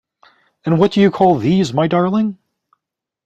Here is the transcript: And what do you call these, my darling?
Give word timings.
And 0.65 0.79
what 0.79 0.93
do 0.93 0.99
you 0.99 1.11
call 1.11 1.35
these, 1.35 1.75
my 1.75 1.87
darling? 1.87 2.39